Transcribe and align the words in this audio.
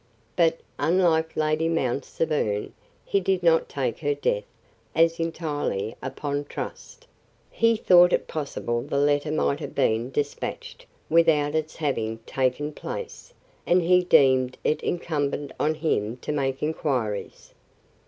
But, 0.35 0.61
unlike 0.79 1.37
Lady 1.37 1.69
Mount 1.69 2.05
Severn, 2.05 2.73
he 3.05 3.19
did 3.19 3.43
not 3.43 3.69
take 3.69 3.99
her 3.99 4.15
death 4.15 4.45
as 4.95 5.19
entirely 5.19 5.95
upon 6.01 6.45
trust; 6.45 7.05
he 7.51 7.75
thought 7.75 8.11
it 8.11 8.25
possible 8.27 8.81
the 8.81 8.97
letter 8.97 9.29
might 9.31 9.59
have 9.59 9.75
been 9.75 10.09
dispatched 10.09 10.87
without 11.07 11.53
its 11.53 11.75
having 11.75 12.17
taken 12.25 12.73
place; 12.73 13.31
and 13.67 13.83
he 13.83 14.01
deemed 14.03 14.57
it 14.63 14.81
incumbent 14.81 15.51
on 15.59 15.75
him 15.75 16.17
to 16.21 16.31
make 16.31 16.63
inquiries. 16.63 17.53